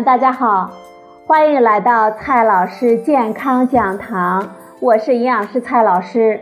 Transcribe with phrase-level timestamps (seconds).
[0.00, 0.70] 大家好，
[1.26, 4.48] 欢迎来到蔡老师健康讲堂，
[4.80, 6.40] 我是营养师蔡老师。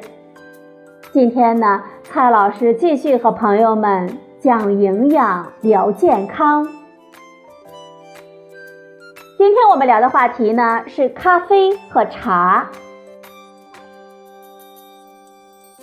[1.12, 6.64] 今天呢，蔡老师继续和朋友们讲营养、聊健康。
[9.36, 12.69] 今天我们聊的话题呢是咖啡和茶。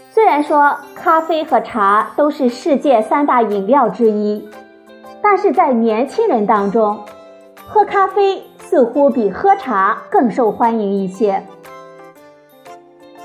[0.09, 4.49] 虽然说咖啡和茶都是世界三大饮料之一，
[5.21, 7.03] 但是在年轻人当中，
[7.67, 11.43] 喝咖啡似乎比喝茶更受欢迎一些。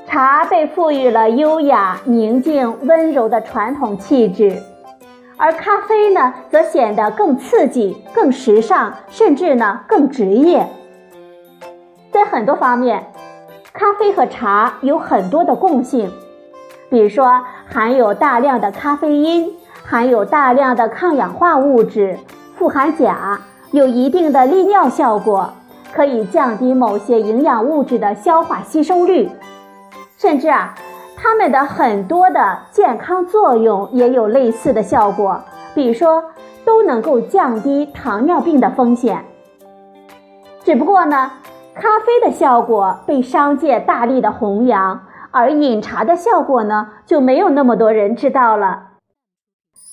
[0.07, 4.61] 茶被赋予了优雅、宁静、温柔的传统气质，
[5.39, 10.69] 而咖啡呢，则显得更刺激、更时尚，甚至呢更职业。
[12.11, 13.07] 在很多方面，
[13.73, 16.13] 咖啡和茶有很多的共性，
[16.91, 17.41] 比如说
[17.73, 19.51] 含有大量的咖啡因，
[19.83, 22.19] 含有大量的抗氧化物质，
[22.59, 23.41] 富含钾，
[23.73, 25.51] 有一定的利尿效果，
[25.95, 29.31] 可以降低某些营养物质的消化吸收率。
[30.19, 30.75] 甚至啊，
[31.17, 35.43] 它们的很多的健康作用也有类似的效果，
[35.75, 36.23] 比如说
[36.67, 39.25] 都能够降低糖尿病的风险。
[40.63, 41.33] 只不过呢，
[41.75, 48.91] 咖啡的效果被商界大力的弘扬，而饮茶的效果呢就没有那么多人知道了。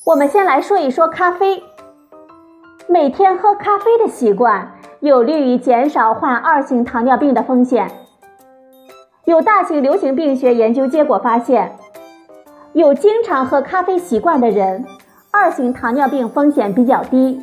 [0.05, 1.64] 我们先来说一说咖啡，
[2.91, 7.87] 每天喝咖啡的习惯有利于减少患二型糖尿病的风险。
[9.25, 11.77] 有大型流行病学研究结果发现，
[12.73, 14.83] 有经常喝咖啡习惯的人，
[15.29, 17.39] 二型糖尿病风险比较低。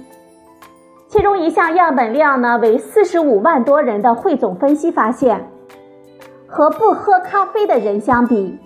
[1.06, 5.48] 其中一项样本量呢为四十五万多人的汇总分析发现，
[6.48, 8.58] 和不喝咖啡的人相比，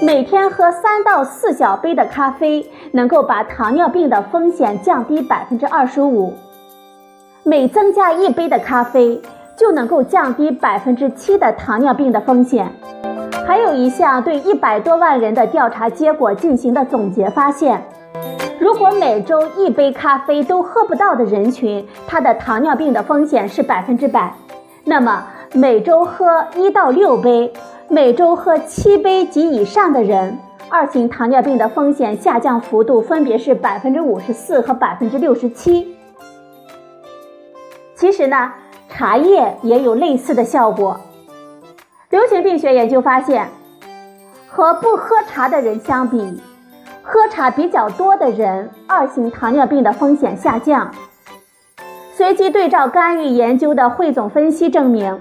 [0.00, 6.32] 每天喝三到四小杯的咖啡，能够把糖尿病的风险降低百分之二十五。
[7.44, 9.20] 每增加一杯的咖啡。
[9.58, 12.70] 就能够降低百分之七的糖尿病的风险。
[13.46, 17.82] 还有一项对一百多万人的调查结果进行的总结发现，
[18.58, 24.34] 如果每周一杯咖啡都喝不到的人群，他的糖尿病的风险是百分之百。
[24.84, 25.24] 那么
[25.54, 27.50] 每周喝一到六杯，
[27.88, 35.96] 每周喝七杯及以上的人，二型糖尿病的风险下降幅度分别是百分之五十四和百分之六十七。
[37.94, 38.52] 其实呢。
[38.88, 40.98] 茶叶也有类似的效果。
[42.08, 43.46] 流行病学研究发现，
[44.48, 46.40] 和不喝茶的人相比，
[47.02, 50.90] 喝茶比较多的人，二型糖尿病的风险下降。
[52.14, 55.20] 随机对照干预研究的汇总分析证明，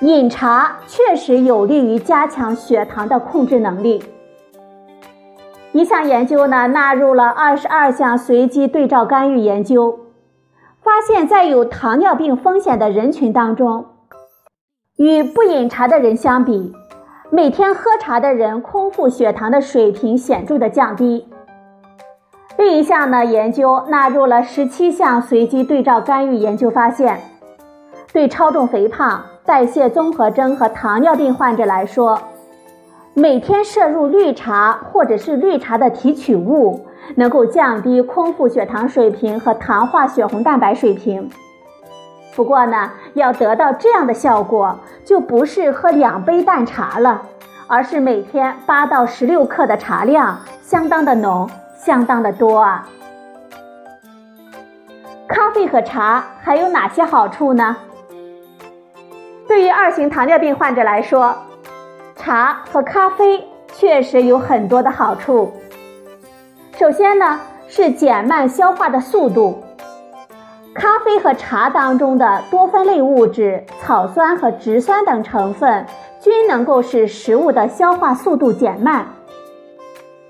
[0.00, 4.02] 饮茶确实有利于加强血糖的控制能力。
[5.72, 9.98] 一项研究呢，纳入了二十二项随机对照干预研究。
[10.80, 13.84] 发现，在有糖尿病风险的人群当中，
[14.96, 16.72] 与不饮茶的人相比，
[17.30, 21.28] 每天喝茶的人空腹血糖的水平显著的降低。
[22.56, 27.20] 另一项呢，研究纳入了十七项随机对照干预研究，发现，
[28.12, 32.18] 对超重肥胖、代谢综合征和糖尿病患者来说，
[33.18, 36.86] 每天摄入绿茶或者是绿茶的提取物。
[37.14, 41.30] 能够降低空腹血糖水平和糖化血红蛋白水平。
[42.36, 47.22] 不过呢，要得到这样的效果，就不是喝两杯淡茶了，
[47.66, 51.48] 而是每天八到十六克的茶量，相当的浓，
[51.78, 52.86] 相当的多啊。
[55.26, 57.74] 咖啡和茶还有哪些好处呢？
[59.46, 61.34] 对于二型糖尿病患者来说，
[62.28, 65.50] 茶和咖啡确实有很多的好处。
[66.78, 69.58] 首先呢，是减慢消化的速度。
[70.74, 75.86] 咖啡和茶当中的多酚类物质、草酸和植酸等成分，
[76.20, 79.06] 均能够使食物的消化速度减慢。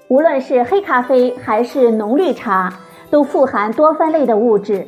[0.06, 2.72] 无论是黑咖啡还是浓绿茶，
[3.10, 4.86] 都富含多酚类的物质，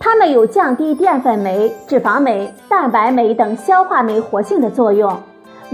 [0.00, 5.14] 它们有降低淀粉酶、脂肪酶、蛋白酶等消化酶活性的作用，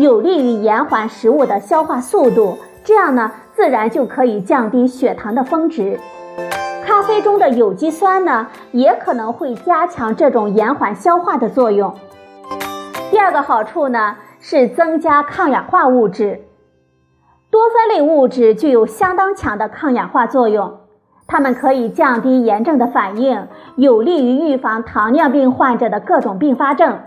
[0.00, 2.56] 有利于延缓食物的消化速度。
[2.82, 3.30] 这样呢？
[3.52, 6.00] 自然就可以降低血糖的峰值。
[6.82, 11.94] 咖啡中的有机酸呢，也可能会加强这种延缓消化的作用。
[13.10, 16.40] 第二个好处呢，是增加抗氧化物质。
[17.50, 20.78] 多酚类物质具有相当强的抗氧化作用，
[21.26, 26.98] 它们可以降低炎症的反应，有利于预防糖尿病患者的各种并发症。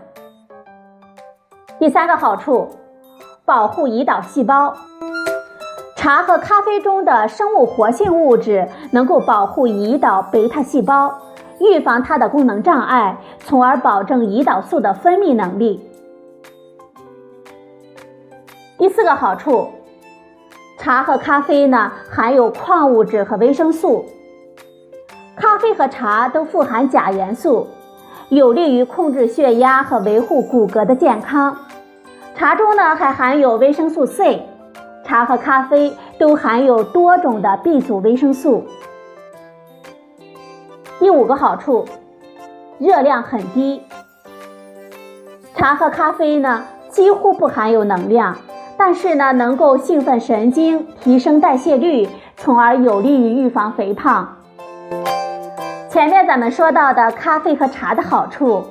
[1.80, 2.70] 第三个好处，
[3.46, 4.74] 保护胰岛细胞。
[5.98, 11.14] 茶和咖啡中的生物活性物质能够保护胰岛贝塔细胞，
[11.60, 15.82] 预防它的功能障碍，从而保证胰岛素的分泌能力。
[18.78, 19.68] 第四个好处，
[20.80, 24.06] 茶和咖啡呢含有矿物质和维生素。
[25.36, 27.68] 咖啡和茶都富含钾元素，
[28.30, 31.58] 有利于控制血压和维护骨骼的健康。
[32.36, 34.42] 茶中呢还含有维生素 C，
[35.06, 38.66] 茶和咖啡都含有多种的 B 族维生素。
[41.00, 41.86] 第五个好处，
[42.80, 43.82] 热量很低。
[45.56, 48.36] 茶和咖啡呢几乎不含有能量。
[48.76, 54.36] 但是呢，能够兴奋神经，提升代谢率，从而有利于预防肥胖。
[55.90, 58.64] 前面咱们说到的咖啡和茶的好处，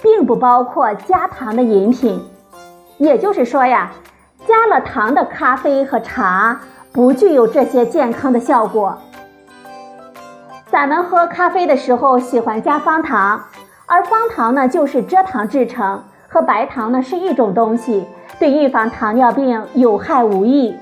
[0.00, 2.22] 并不包括加糖的饮品，
[2.98, 3.90] 也就是说呀，
[4.46, 6.60] 加了糖的咖啡和茶
[6.92, 8.98] 不具有这些健康的效果。
[10.66, 13.44] 咱们喝咖啡的时候喜欢加方糖，
[13.86, 18.06] 而方糖呢就是蔗糖制成，和白糖呢是一种东西。
[18.38, 20.76] 对预防糖尿病有害无益。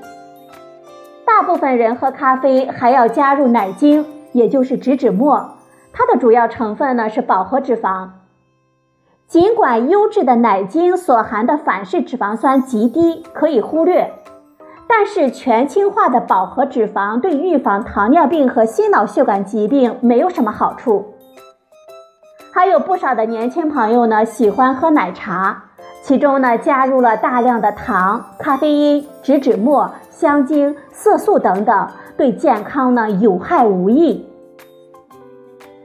[1.25, 5.55] 大部分人喝咖啡还要加入奶精，也就是植脂末，
[5.91, 8.09] 它的主要成分呢是饱和脂肪。
[9.27, 14.09] 尽管优质的奶精所含的反式脂肪酸极低，可以忽略，
[14.87, 21.13] 但是全氢化的饱和脂肪对预防糖尿病和心脑血管疾病没有什么好处。
[22.53, 25.65] 还有不少的年轻朋友呢喜欢喝奶茶。
[26.01, 34.25] 其中呢，加入了大量的糖、咖啡因、植脂末、香精、色素等等，对健康呢有害无益。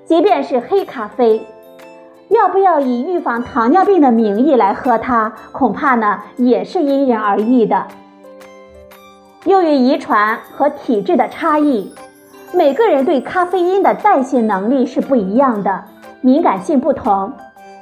[0.04, 1.44] 即便是黑咖啡，
[2.32, 7.86] 要不要以预防糖尿病的名义来喝它，恐怕呢也是因人而异的。
[9.44, 11.92] 由于遗传和体质的差异，
[12.54, 15.84] 每个人对咖啡因的代谢能力是不一样的，
[16.22, 17.34] 敏感性不同。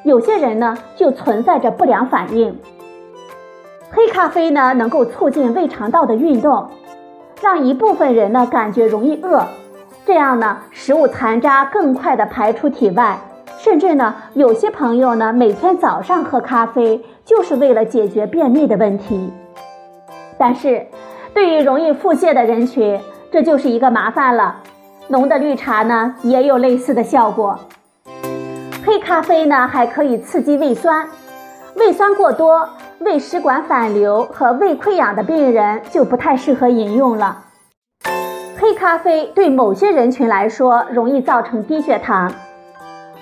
[0.03, 2.59] 有些人呢就存在着不良反应。
[3.93, 6.69] 黑咖啡呢能够促进胃肠道的运动，
[7.41, 9.47] 让一部分人呢感觉容易饿，
[10.05, 13.17] 这样呢食物残渣更快的排出体外。
[13.63, 19.31] 甚至呢有些朋友呢每天早上喝咖啡就是为了解决便秘的问题。
[20.39, 20.87] 但是，
[21.35, 22.99] 对于容易腹泻的人群，
[23.31, 24.57] 这就是一个麻烦了。
[25.09, 27.59] 浓的绿茶呢也有类似的效果。
[28.83, 31.07] 黑咖啡呢还可以刺激胃酸，
[31.75, 32.67] 胃酸过多、
[33.01, 37.45] 胃食管反流和胃溃疡的病人就不太适合饮用了。
[38.59, 42.33] 黑咖啡对某些人群来说容易造成低血糖，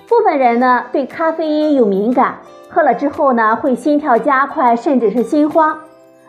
[0.08, 2.38] 部分人呢对咖啡因有敏感，
[2.70, 5.80] 喝了之后呢会心跳加快，甚至是心慌。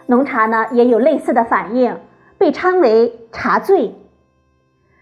[0.07, 1.97] 浓茶呢也有类似的反应，
[2.37, 3.95] 被称为茶醉。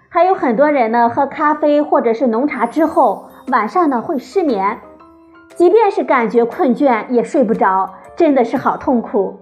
[0.09, 3.29] 还有很多人呢喝咖啡或者是浓茶之后。
[3.49, 4.77] 晚上呢会失眠，
[5.55, 9.39] 即便是感觉困倦也睡不着，真的是好痛苦。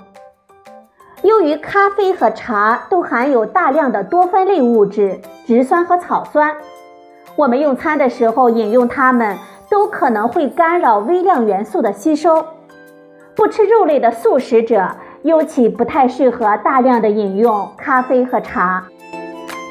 [1.23, 6.53] 由于咖啡和茶都含有大量的多酚类物质、植酸和草酸，
[7.35, 9.37] 我们用餐的时候饮用它们，
[9.69, 12.45] 都可能会干扰微量元素的吸收。
[13.35, 14.89] 不吃肉类的素食者，
[15.23, 18.85] 尤其不太适合大量的饮用咖啡和茶。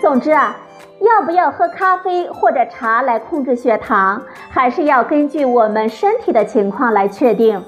[0.02, 0.56] 总之啊。
[1.00, 7.62] 要不要喝咖啡或者茶来控制血糖，还是要根据我们身体的情况来确定，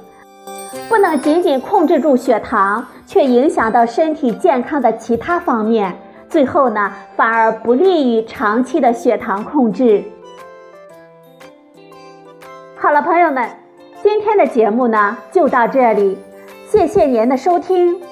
[0.88, 5.94] 不能仅仅控制住血糖，却影响到身体健康的其他方面，
[6.36, 10.04] 最后呢，反而不利于长期的血糖控制。
[12.76, 13.48] 好了，朋友们，
[14.02, 16.18] 今天的节目呢就到这里，
[16.68, 18.02] 谢谢您的收听，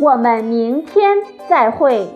[0.00, 2.08] 我们明天再会。